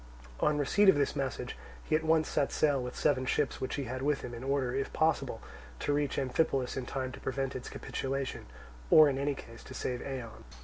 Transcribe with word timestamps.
On 0.39 0.57
receipt 0.57 0.89
of 0.89 0.95
this 0.95 1.15
message 1.15 1.55
he 1.83 1.95
at 1.95 2.03
once 2.03 2.27
set 2.27 2.51
sail 2.51 2.81
with 2.81 2.95
seven 2.95 3.23
ships 3.23 3.61
which 3.61 3.75
he 3.75 3.83
had 3.83 4.01
with 4.01 4.21
him, 4.21 4.33
in 4.33 4.43
order, 4.43 4.73
if 4.73 4.91
possible, 4.91 5.41
to 5.79 5.93
reach 5.93 6.17
Amphipolis 6.17 6.75
in 6.75 6.87
time 6.87 7.11
to 7.11 7.19
prevent 7.19 7.55
its 7.55 7.69
capitulation, 7.69 8.47
or 8.89 9.07
in 9.09 9.19
any 9.19 9.35
case 9.35 9.63
to 9.65 9.75
save 9.75 9.99
Eion. 9.99 10.43